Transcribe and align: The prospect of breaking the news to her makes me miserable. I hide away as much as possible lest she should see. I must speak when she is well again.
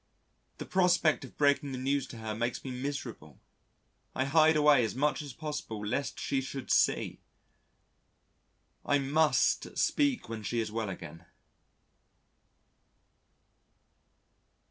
The 0.57 0.65
prospect 0.65 1.23
of 1.25 1.37
breaking 1.37 1.73
the 1.73 1.77
news 1.77 2.07
to 2.07 2.17
her 2.17 2.33
makes 2.33 2.63
me 2.63 2.71
miserable. 2.71 3.39
I 4.15 4.25
hide 4.25 4.55
away 4.55 4.83
as 4.83 4.95
much 4.95 5.21
as 5.21 5.31
possible 5.31 5.85
lest 5.85 6.19
she 6.19 6.41
should 6.41 6.71
see. 6.71 7.19
I 8.83 8.97
must 8.97 9.77
speak 9.77 10.27
when 10.27 10.41
she 10.41 10.59
is 10.59 10.71
well 10.71 10.89
again. 10.89 11.25